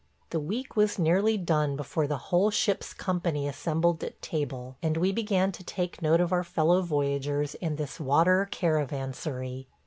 The 0.31 0.39
week 0.39 0.75
was 0.75 0.97
nearly 0.97 1.37
done 1.37 1.75
before 1.75 2.07
the 2.07 2.17
whole 2.17 2.49
ship's 2.49 2.91
company 2.91 3.47
assembled 3.47 4.03
at 4.03 4.19
table, 4.19 4.75
and 4.81 4.97
we 4.97 5.11
began 5.11 5.51
to 5.51 5.63
take 5.63 6.01
note 6.01 6.19
of 6.21 6.33
our 6.33 6.43
fellow 6.43 6.81
voyagers 6.81 7.53
in 7.53 7.75
this 7.75 7.99
water 7.99 8.47
caravansary. 8.51 9.67